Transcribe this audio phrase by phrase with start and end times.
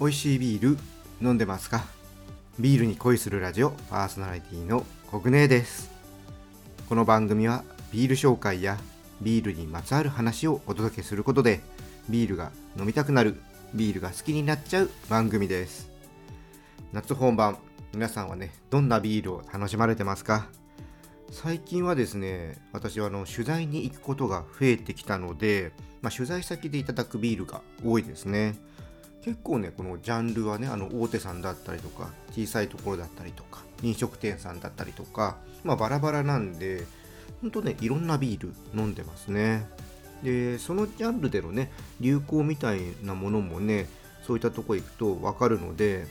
[0.00, 0.78] 美味しいビール
[1.20, 1.84] 飲んでますか？
[2.60, 5.90] ビールに恋するラジオパーソナリティのコグネです。
[6.88, 8.78] この番組はビール紹介や
[9.20, 11.58] ビールにまつわる話をお届けすることで
[12.08, 13.40] ビールが飲みたくなる
[13.74, 15.90] ビールが好きになっちゃう番組です。
[16.92, 17.58] 夏本番
[17.92, 20.46] 皆さんはねどんなビールを楽しまれてますか？
[21.32, 28.54] 最近はですね私はあの取材に行くことが増えてきたので、まあ、取材先でいただくビールが多いですね。
[29.28, 36.86] 結構ねこのジャンルはねあの大手さんだったりとか小さいところだったりとか飲食店さんだったりとかまあバラバラなんで
[37.42, 39.66] ほんとねいろんなビール飲んでますね。
[40.22, 41.70] でそのジャンルでのね
[42.00, 43.86] 流行みたいなものもね
[44.26, 46.06] そういったとこ行くと分かるので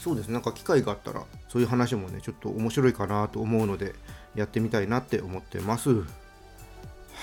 [0.00, 3.94] そうですねなんか機会があったらそういう話もねちょっと面白いかなと思うので
[4.34, 5.90] やってみたいなって思ってます。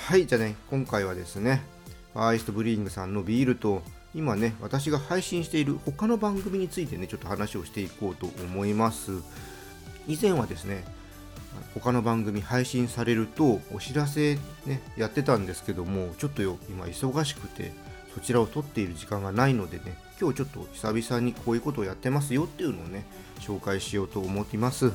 [0.06, 1.60] はいじゃあね今回はですね
[2.12, 3.82] ファーイストブリーイングさんのビールと
[4.16, 9.12] 今ね私が配信している他の番組についてねちょっと話をしていこうと思います。
[10.08, 10.84] 以前はですね
[11.74, 17.72] 他の番組配信されるとお知らせねやってたんですけどもちょっとよ今忙しくて
[18.14, 23.04] そちらを撮っている時間がないのでね今日ちょっと久々にこういうことをやってますよっていうのをね
[23.40, 24.92] 紹介しようと思います。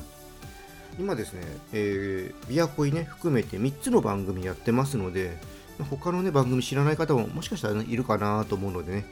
[0.98, 1.40] 今ですね、
[1.72, 5.38] えー、ビアコイね含めて3つの番組やってますので
[5.84, 9.04] 他のね番組知らない方ももしかしたら、ね、いるかなと思うのでね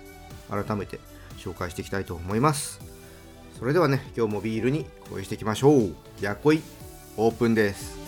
[0.49, 1.01] 改めて
[1.39, 2.81] 紹介していきたいと思います。
[3.59, 5.95] それではね今日もビールに恋していきましょう。
[6.21, 6.63] やこい。
[7.17, 8.00] オープンです。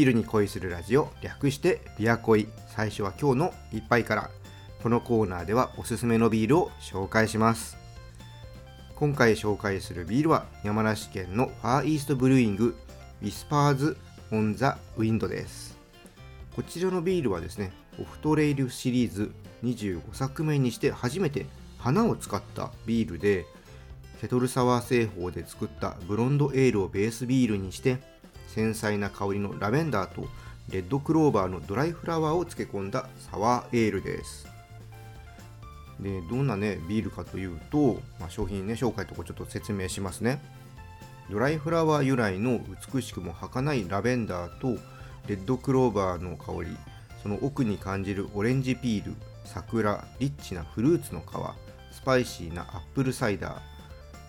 [0.00, 4.30] ビールに恋するラジオ略してビアコイ最初は今日の一杯から。
[4.82, 7.76] このコーナーではおすすめのビールを紹介します。
[8.94, 12.78] 今回紹介するビールは山梨県のファーイーストブルーイング
[13.20, 13.98] ウィスパーズ・
[14.32, 15.76] オン・ザ・ウィンドです。
[16.56, 19.30] こちらのビールはですねオフトレイルシリーズ
[19.62, 21.44] 25作目にして初めて
[21.76, 23.44] 花を使ったビールで
[24.22, 27.98] ケトルサワー製法で作ったブロンドエールをベースビールにして
[28.54, 30.28] 繊細な香りのラベンダーと
[30.70, 34.46] レッドクローバーのドライフラワーを漬け込んだサワーエールです。
[36.00, 40.40] でどんなねビールかというと、まあ、商品ね紹介とかちょっと説明しますね。
[41.30, 42.60] ドライフラワー由来の
[42.92, 44.80] 美しくも儚いラベンダーと
[45.28, 46.76] レッドクローバーの香り
[47.22, 51.24] その奥に感じるオレンジピール桜リッチなフルーツの皮
[51.94, 53.60] スパイシーなアップルサイダー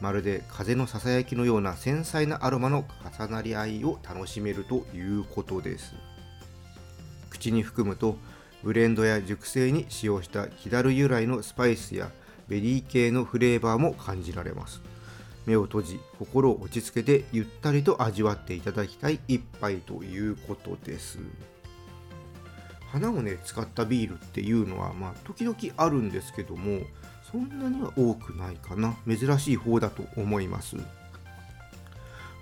[0.02, 2.86] まるで風のささやきのような繊細なアロマの
[3.18, 5.94] 重なり合いを楽しめるということです。
[7.30, 8.18] 口に含むと
[8.64, 12.12] ブレンドや熟成に使用した木樽由来のスパイスや
[12.48, 14.82] ベリー系のフレーバーも感じられます。
[15.46, 21.20] 目を閉じ心を落ち着けてゆったりと味わっていただきたい一杯ということです。
[22.92, 26.82] 花をね使ったビールっていうのはまあ時々あるんですけども
[27.32, 28.96] そんなには多くないかな。
[29.08, 30.76] 珍しい方だと思います。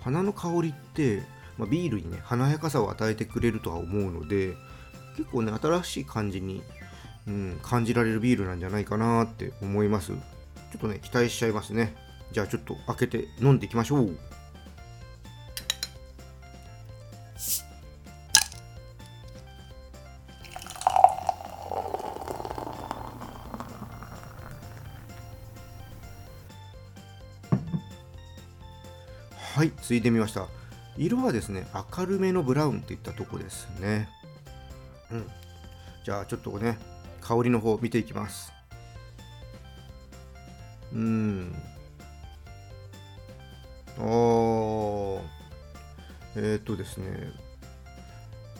[0.02, 1.22] 花の香りって、
[1.58, 4.56] まあ、ビールにね華やかさを与えてくれるとは思うので
[5.16, 6.62] 結構ね新しい感じに、
[7.28, 10.12] うん、感じられるビールなんじゃないかなって思います。
[10.12, 10.16] ちょ
[10.78, 11.94] っとね期待しちゃいますね。
[12.32, 14.16] じゃあちょっと開けて飲んでいきましょう。
[29.90, 30.46] ついでみました。
[30.96, 31.66] 色はですね、
[31.98, 34.08] 明るめのブラウンっていったとこですね。
[35.10, 35.26] うん。
[36.04, 36.78] じゃあ、ちょっとね、
[37.20, 38.52] 香りの方見ていきます。
[40.92, 41.52] うん。
[43.98, 45.20] あー。
[46.36, 47.32] えー、っとですね、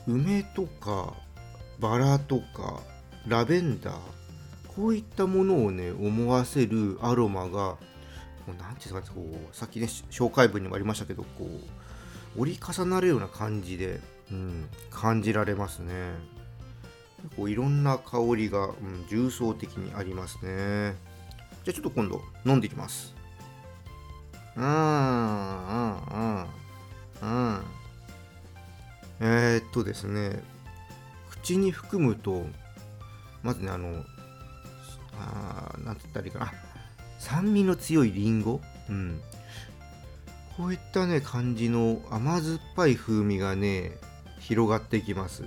[0.08, 1.14] 梅とか、
[1.78, 2.82] バラとか、
[3.28, 3.96] ラベンダー、
[4.66, 7.76] こういったものをね、思わせるアロマが、
[8.48, 11.48] うなんていうんですかね、こうさっきね紹介文にもありましたけどこ
[12.36, 14.00] う折り重なるような感じで、
[14.30, 16.12] うん、感じられますね。
[17.22, 20.96] 結構いろんな香りが、うん、重層的にありますね。
[21.64, 23.14] じゃあちょっと今度飲んでいきます。
[24.56, 26.46] うんうんうん
[27.22, 27.62] うん。
[29.20, 30.42] えー、っとですね
[31.30, 32.46] 口に含むと
[33.42, 34.02] まずねあの
[35.18, 36.69] あーなんて言ったらいいかな。
[37.20, 39.20] 酸味の強いリンゴ、うん、
[40.56, 43.92] こういったね感じの甘酸っぱい風味がね
[44.40, 45.44] 広がってきます。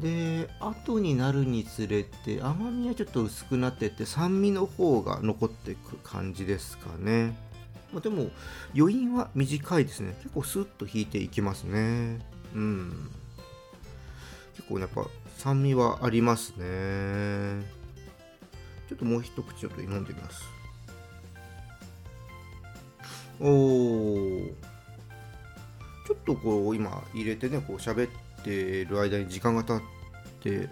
[0.00, 7.36] で後になるにつれて甘みはちょっと薄くなってって酸味の方が残っていく感じですかね、
[7.92, 8.30] まあ、でも
[8.76, 10.16] 余韻は短いですね。
[10.22, 12.18] 結構スッと引いていきますね。
[12.54, 13.10] うん。
[14.56, 15.06] 結構やっぱ
[15.38, 17.61] 酸味はありますね
[19.02, 20.44] ともう一口ちょっと飲んでみます。
[23.40, 24.52] おー。
[26.06, 29.82] ちょっとこう今入れてねこう喋ってる間に時間が経っ
[30.40, 30.66] て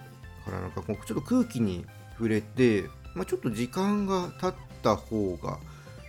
[0.44, 1.84] からなんかこうちょっと空気に
[2.16, 2.84] 触れて、
[3.14, 5.58] まあ、ちょっと時間が経った方が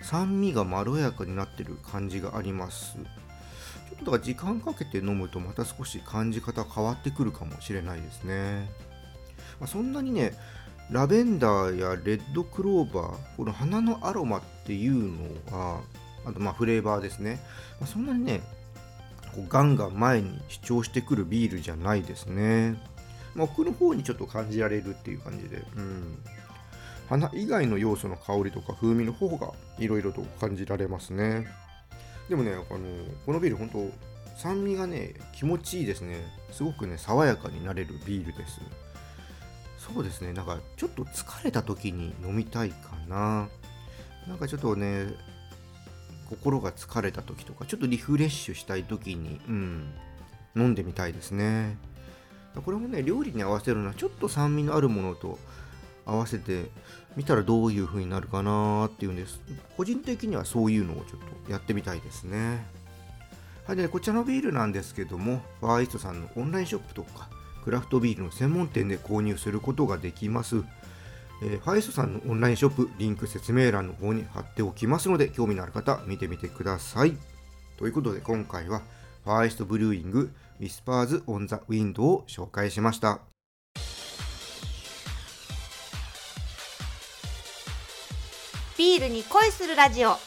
[0.01, 2.95] 酸味がまろやかになってる感じがあります。
[2.95, 8.69] ちょっとだから時間かけて飲むとまた少し感じ方変わってくるかもしれないですね、
[9.59, 10.33] まあ、そんなにね
[10.91, 15.81] ラベンダーやレッドクローバーこの花のアロマっていうのは
[16.25, 17.39] あとまあフレーバーですね、
[17.79, 18.41] まあ、そんなにね
[19.33, 22.75] こうガンガン前に主張してくるビールじゃないですね、
[23.35, 26.17] まあ、奥の方にちょっと感じられるっていう感じで、うん、
[27.07, 31.47] 花以外の要素の香りとか風味の方がいろいろと感じられますね。
[32.27, 32.65] でもねあの
[33.25, 33.89] このビール本当
[34.37, 36.17] 酸味がね気持ちいいですね。
[36.51, 38.59] すごくね爽やかになれるビールです。
[39.93, 40.33] そうですね。
[40.33, 43.47] なんかちょっと疲れた時に飲みたいかな。
[44.27, 45.07] なんかちょっとね
[46.29, 49.93] 心が疲れた時とかちょっとリフレッシュしたい時に、うん、
[50.55, 51.77] 飲んでみたいですね。
[52.65, 55.39] これもね料理に合わせるのはちょっと酸味のあるものと
[56.05, 56.69] 合わせて
[57.15, 59.41] みたらどういう風になるかなっていうんです。
[59.77, 62.65] 個人的にはそういうのをちょっとやってみたいですね。
[63.65, 67.29] はいでこちらのビールなんですけどもファーイストさんのオンラインショップとか
[67.63, 70.63] クラフトビールの専門店で購入することができます
[71.43, 77.17] えー、ファーイーストさんのオンラインショップ、リンク説明欄の方に貼っておきますので、興味のある方、見てみてください。
[77.77, 78.83] ということで、今回は、
[79.23, 83.21] ファーイーストブルーイング、ウィスパーズ・オン・ザ・ウィンドを紹介しました。
[88.77, 90.17] ビールに恋するラジオ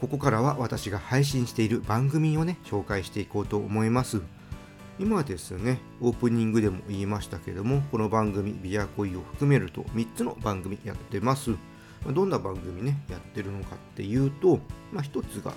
[0.00, 4.22] ここからは私が配信している番組をね紹介していこうと思います
[5.00, 11.52] 今ですね、オープニングでも言いましたけども、この番組、ビアコイを含めると3つの番組やってます。
[12.12, 14.58] どんな番組ね、やってるのかっていうと、
[14.92, 15.52] まあ、1つが、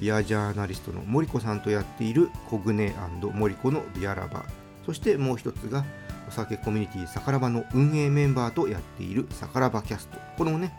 [0.00, 2.94] ビアジャーナリストの森子さんとやっているコグネ
[3.34, 4.46] 森子のビアラバー。
[4.86, 5.84] そしてもう1つが、
[6.26, 10.18] お酒コミュニティサカラバの運営メンバーとやっているサカラバキャスト。
[10.38, 10.72] このね、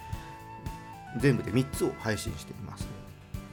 [1.20, 2.99] 全部で3つを配信しています。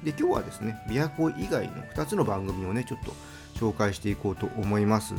[0.07, 3.13] で、今日はですね、ビアコイ以外の2つの番組をね、ちょっと
[3.57, 5.13] 紹介していこうと思います。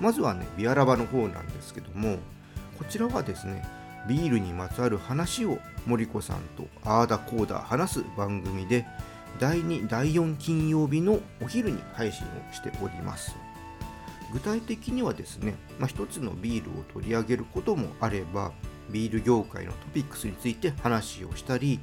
[0.00, 2.18] まずはねビアラバの方なんですけども
[2.78, 3.64] こちらはですね
[4.08, 8.86] ビールにまつわる話を森子さんとあーだこーだ話す番組で
[9.38, 13.34] 第2第4金曜日のお昼に配信をしております。
[14.32, 18.50] 具体的にはですね、まあ、一つのビールを取り上げることもあれば
[18.90, 21.78] ビール業界のトピックスについて話をしたり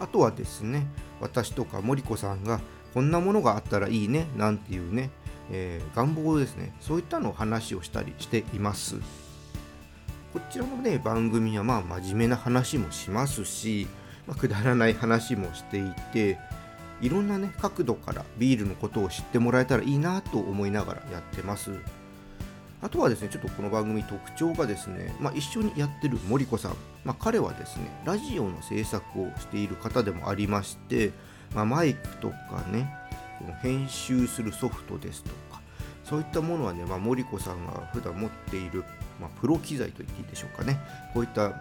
[0.00, 0.86] あとはですね
[1.20, 2.60] 私とか森子さんが
[2.94, 5.10] こんなものがあったらいいねなんていうね、
[5.50, 6.74] えー、願望ですね。
[6.80, 8.96] そういったのを話をしたりしています。
[10.32, 13.86] こちらのね番組はまあ真面目な話もしますし、
[14.26, 16.38] まあ、くだらない話もしていて
[17.00, 21.72] いろんなね角度からビールのことを知ってもらえたらいいなと思いながらやってます。
[22.86, 31.10] あとはですね、ちょっとこの番組特徴がですね、まあ、一緒にやってる森子さん、まあ、彼はですね、ラジオの制作をしている方でもありまして、
[31.52, 32.88] まあ、マイクとかね
[33.60, 35.60] 編集するソフトですとか
[36.04, 38.84] そういったものはね、まあ、森子さんが普段持っている、
[39.20, 40.78] ま、プロ機材と言っていいでしょうかね
[41.12, 41.54] こういった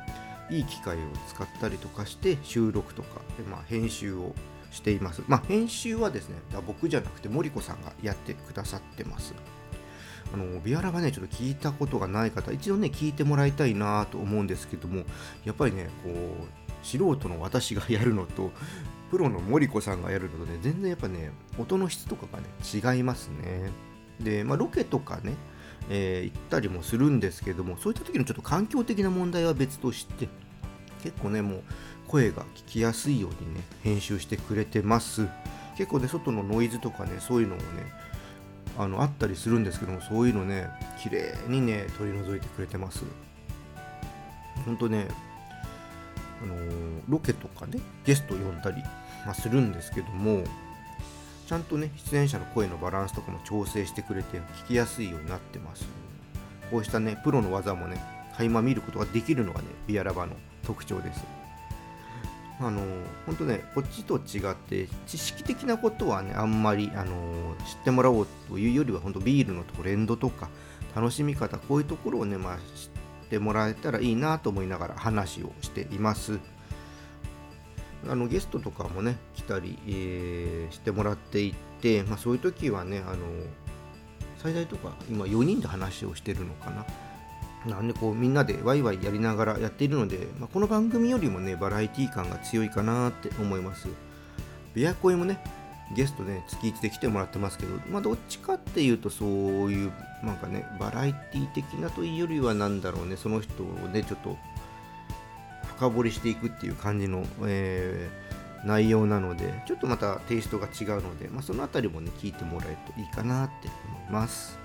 [0.51, 4.36] いい機械を使ったりとかして収録とか、ま、編集を
[4.70, 5.24] しています。
[5.27, 6.36] ま、編集はですね、
[6.67, 9.34] 僕じゃなくて森子さんがやってくださってます。
[10.34, 15.03] あのビアラがね、ちょっと聞いたことがない方、一度ね、聞いてもらいたいなと思うんですけども、
[15.44, 18.51] やっぱりね、こう、素人の私がやるのと、
[19.10, 22.46] プロの森子さんがやるのとね、全然やっぱね、音の質とかがね、
[22.96, 23.72] 違いますね。
[24.20, 25.36] で、まあ、ロケとかね、
[25.89, 30.27] えー、行ったりもするんですけども、そういった時のちょっと環境的な問題は別として、
[31.03, 31.63] 結構ね、もう
[32.08, 35.27] 声が聞きやすいようにね、編集してくれてます。
[35.77, 37.67] 結構ね、外のノイズとかね、そういうのもね、
[38.77, 40.67] あのあったりするんですけども、そういうのね、
[41.01, 43.03] 綺麗にね、取り除いてくれてます。
[44.65, 45.08] ほんとね、
[46.41, 48.82] あのー、ロケとかねゲスト呼んだり、
[49.25, 50.44] まあ、するんですけども
[51.48, 55.88] ちゃんとね出演者の声のバランスとかも調整してくれて聞きやすいようになってます
[56.72, 58.01] こうしたねプロの技もね
[58.36, 61.24] 垣間見ることができるのがねビアラバの特徴です
[62.59, 62.81] あの
[63.25, 70.50] 本当ねこっちと違って知識的なことはねあんまりあの知ってもらおうというよりは本当ビールのトレンドとか
[70.95, 72.62] 楽しみ方こういうところをねまあ知っ
[73.29, 76.39] てもらえたらいいなと思いながら話をしています。
[78.07, 83.17] あのゲストとかもね来たり、えー、してもらっていて、まあ、そういう時はねあの
[84.38, 86.85] 最大とか今4人で話をしてるのかな。
[87.67, 93.88] なんでこうみんなでワイワイやりながらやっているので、まあ、この番組よりもねバラエティ感が強いかなって思います。
[94.74, 95.39] ビアコイもね
[95.95, 99.29] ゲストね月1で来てもらってますけど、まあ、どっちかっていうとそう
[99.72, 99.91] いう
[100.24, 104.38] なんかねバラエティ的なというよりはなんだろうねその人をねちょっと
[105.77, 114.57] 深掘りしていくっていう感じの、えー、内容なのでちょっとまたテイストが違うので、まあ、その辺りもね聞いてもらえるといいかなって思います。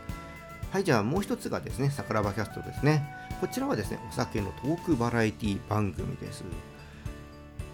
[0.71, 3.05] はいじゃあもう一つがですね桜庭キャストですね。
[3.41, 6.45] こちらはですねお酒のトークバラエティ番組です。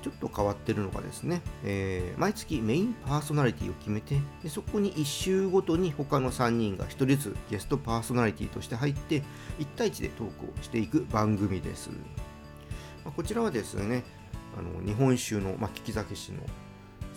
[0.00, 9.22] ちょっと変わってるのがですね、えー、毎月メインパーソナリティを決めてでそこに1週ごとに他の3人が1人ずつゲストパーソナリティとして入って
[9.58, 11.90] 1対1でトークをしていく番組です。
[13.04, 14.04] まあ、こちらはですね
[14.56, 16.38] あの日本酒の、まあ、利き酒師の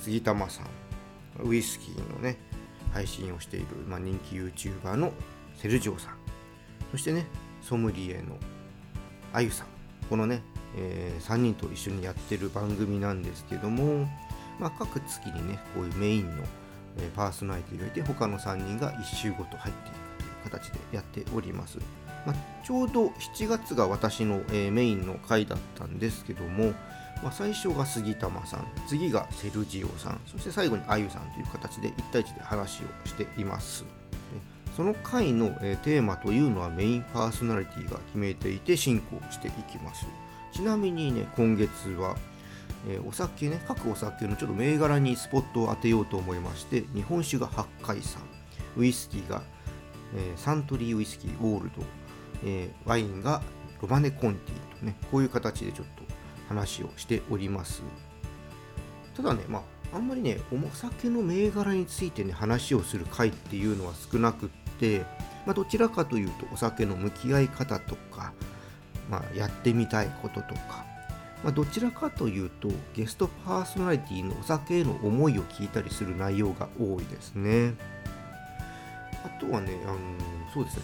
[0.02, 2.38] 杉玉さんウイスキーのね
[2.92, 5.14] 配信をしている、まあ、人気 YouTuber の
[5.62, 6.14] セルジオさん。
[6.92, 7.28] そしてね
[7.62, 8.38] ソムリエの
[9.34, 9.68] あゆさん。
[10.10, 10.42] このね、
[10.78, 14.08] えー、3人と一緒にやってる番組なんですけども、
[14.58, 16.44] まあ、各月にねこういうメインの、
[16.98, 21.78] え、パーソナリティがいて他の3人が1週ごと入っていくという形でやっております。
[22.26, 22.36] まあ、
[22.66, 26.74] ちょうど7月が私の、えー、メインの回だったんですけども、
[27.22, 33.99] まあ、最初が杉玉さん次がセルジオさんそして最後にあゆさんという形で1対1で話をしています。
[34.76, 40.06] その回の、え、テーマというのはメインパーソナリティが決めていて進行していきます
[40.54, 42.16] ちなみにね今月は
[42.88, 48.22] え、お酒ね各お酒のちょっと銘柄にスポットを当てようと思いまして日本酒が八海山
[48.78, 49.42] ウイスキーが、
[50.16, 51.84] え、サントリーウイスキーオールド
[52.44, 53.42] え、ワインが
[53.82, 56.04] ロマネ・コンティとね、こういう形でちょっと
[56.48, 57.82] 話をしております。
[59.16, 64.59] ただね、まあ、あんまりね、お酒の銘柄についてね、話をする回っていうのは少なくて、
[65.46, 68.34] まあ、どちらかというと、お酒の向き合い方とか、
[69.10, 70.86] まあ、やってみたいこととか、
[71.44, 77.74] まあ、どちらかというと、ゲストパーソナリティのお酒への思いを聞いたりする内容が多いですね。
[79.26, 79.98] あとはね、あの
[80.54, 80.84] そうですね、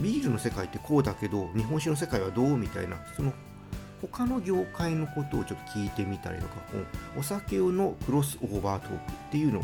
[0.00, 3.32] ビールの世界ってこうだけど日本酒の世界はどうみたいなその
[4.00, 6.54] 他の業界のことをちょっと聞いてみたりとか
[7.18, 9.62] お酒のクロスオーバートークっていうのを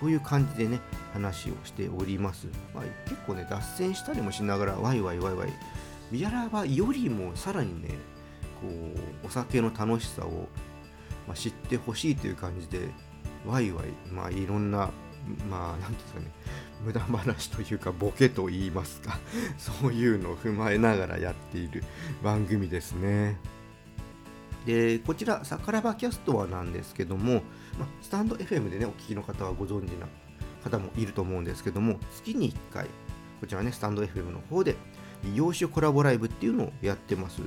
[0.00, 0.80] そういう感じでね
[1.12, 5.52] 話をしております、まあ、結構ね脱線したりもしながらワイワイワイワイ。
[6.12, 7.88] ビアラバよりもさらにね
[8.60, 8.68] こ
[9.24, 10.48] うお酒の楽しさを、
[11.26, 12.88] ま、知ってほしいという感じで
[13.46, 13.86] ワイワイ。
[14.12, 14.90] まあいろんな
[15.50, 16.30] まあ何ですかね
[16.84, 19.18] 無駄話というかボケと言いますか
[19.58, 21.82] そういうのを踏まえながらやっている
[22.22, 23.38] 番組ですね。
[24.66, 27.42] でこちら「さからばキャスト」はなんですけども、
[27.78, 30.06] まスタンド FM でねお聞きの方はご存知な
[30.64, 32.86] 方もいると思うんですけども月に1回
[33.40, 34.74] こちらねスタンド FM の方で
[35.24, 37.40] 異業種コラボライブっていうのをやってます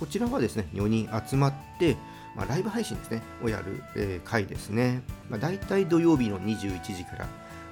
[0.00, 1.96] こちらはですね4人集まって
[2.38, 5.02] ま、ライブ配信ですね、をやる、えー、回ですね。
[5.28, 7.26] まあ、大体土曜日の21時から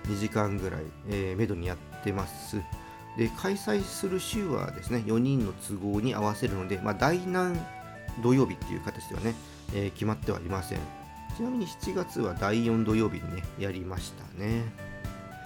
[0.09, 2.57] 2時間ぐらい、えー、めどにやってます。
[3.17, 7.55] で、開催する週はですね、4人の都合に合わせるので、まあ、第何
[8.23, 9.35] 土曜日っていう形ではね、
[9.75, 10.79] えー、決まってはいません。
[11.37, 14.63] ちなみに7月は第4土曜日にね、やりましたね。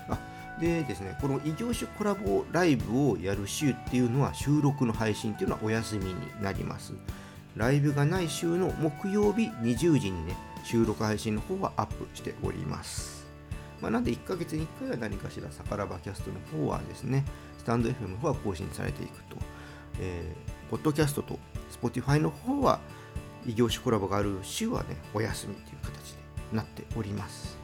[0.09, 0.19] あ
[0.61, 6.93] でですね、この異業種コラボライブをやる週っていうのは収録の配信っていうのはお休みになります。
[7.57, 13.27] ライブがない週の木曜日20時にね、収録配信の方はアップしております。
[13.81, 17.25] まあ、なんで1ヶ月に1回は何かしら、さからばキャストの方はですね、
[17.59, 19.37] スタンド FM の方は更新されていくと。
[19.99, 21.39] えー、ポッドキャストと
[21.71, 22.81] Spotify の方は
[23.47, 26.19] 異業種コラボがある週はね、お休みという形で
[26.53, 27.59] なっております。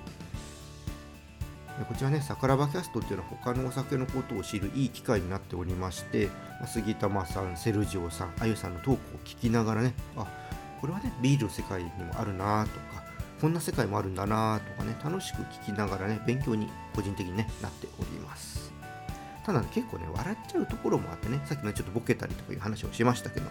[1.89, 6.31] こちらね、さからばキャストっていうのは他のお酒のことを知るいい機会になっておりまして、
[6.67, 10.27] 杉玉さん、セルジオさん、あゆさんのトークを聞きながらね、あ
[10.81, 13.05] これはね、ビールの世界にもあるなとか、
[13.41, 18.73] こんな世界もあるんだなとかね、楽しく聞きながらね、勉強に個人的に、ね、なっております。
[19.45, 23.47] ただ、ね、結構ね、笑っちゃうところもあってね、さっきのちょっとボケたりとかいう話をしましたけど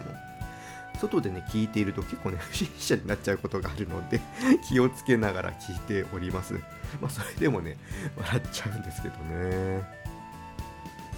[0.96, 4.20] 外でね、聞いていると結構ね、 不審者になっちゃうことがあるので
[4.68, 6.54] 気をつけながら聞いております。
[7.00, 7.76] まあ、それでもね、
[8.16, 9.82] 笑っちゃうんですけどね。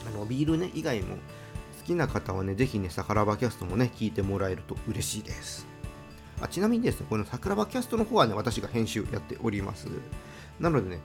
[0.07, 1.21] あの、ビールね、以外も好
[1.85, 5.67] きな方はね、ぜひね、サカラバキャストもね、聞いてもらえると嬉しいです。
[6.41, 9.89] あちなみにですね、この桜庭キャストの方はね、私が編集やっております。
[10.61, 11.01] なのでね、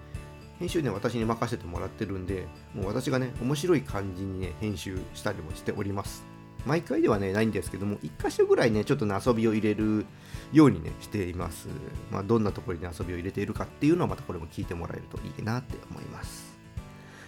[0.60, 6.33] 編集ね、私に任せてもらってるんで、もう私がね、面白い感じにね、編集したりもしております。
[6.66, 10.06] 毎回ではね、ないんですけども、1箇所ぐらいね、ちょっとね、遊びを入れる
[10.52, 11.68] ようにね、しています。
[12.12, 16.54] まあ、どんなところに遊びを入れているかっていうのは、またこれも聞いてもらえるといいなって思います。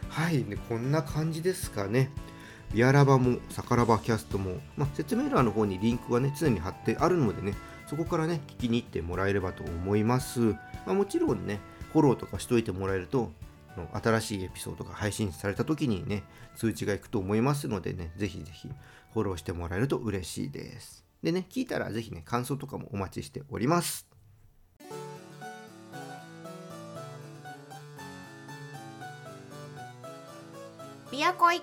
[0.10, 2.12] はい、ね、こんな感じですかね。
[2.74, 7.54] ビアラバも、サカラバキャストも、まあ、説明欄の方にリンクがね、常に貼ってあるのでね、
[7.88, 10.39] そこからね、聞きに行ってもらえればと思います。
[10.39, 11.60] まあ、もちろんね、
[11.94, 13.32] フォローとかしといてもらえると、
[13.94, 16.24] 新しいエピソードが配信された時にね、
[16.55, 18.70] 通知がいくと思いますのでね、ぜひぜひ
[19.13, 21.05] フォローしてもらえると嬉しいです。
[21.24, 24.08] でね、聞いたらぜひね、感想とかもお待ちしております。
[31.12, 31.62] ビアコイ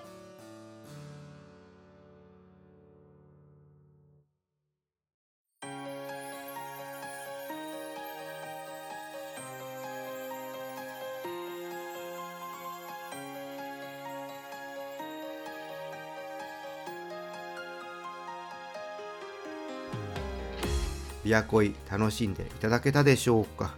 [21.33, 23.73] ビアコイ楽しんでいただけたでしょうか。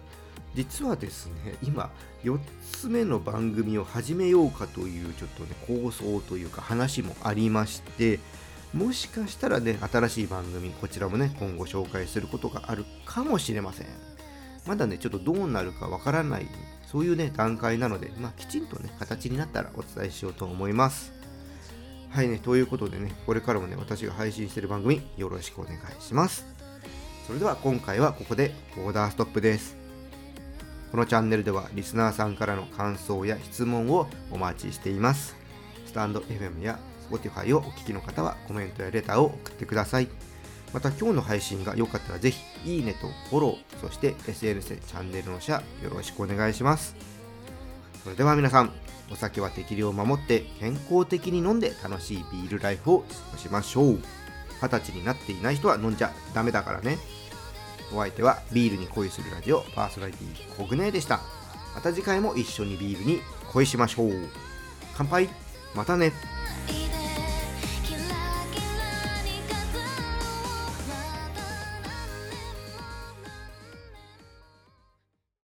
[0.55, 1.89] 実はですね今
[2.25, 2.37] 4
[2.73, 8.19] つ目の番組を始めようかというちょっとね構想というか話もありまして
[8.73, 13.87] もしかしたらね新しい番組こちらもね今後紹介することがあるかもしれません。
[14.65, 16.47] まだねちょっとどうなるかわからない
[16.91, 21.13] そういうね段階なので、まあ、きちんとね形になったらお伝えしようと思います。
[22.09, 26.54] はいねということでねこれからもね私が配信してる番組よろしくお願いします。
[27.25, 29.75] それでは今回はここでオーダーストップです。
[30.91, 35.35] このチャンネルではリスナーさんからの感想や質問をお待ちしています。
[35.87, 36.77] スタンド FM や
[37.09, 40.07] Spotify をお聞きの方はコメントやレターを送ってください。
[40.71, 46.95] また今日の配信が良かったらぜひいいねとフォロー、そして SNS でチャンネルのシェアよろしくお願いします。
[48.03, 48.71] それでは皆さん、
[49.11, 53.99] お酒は適量を守って健康的に飲んで楽しいビールライフを過ごしましょう。
[54.61, 56.97] 二十歳になっていない人は飲んじゃダメだからね。
[57.93, 61.19] お相手はビールに恋するラジオパーソナリティコグネでした。
[61.75, 63.19] また次回も一緒にビールに
[63.51, 64.11] 恋しましょう。
[64.95, 65.29] 乾杯
[65.75, 66.13] またね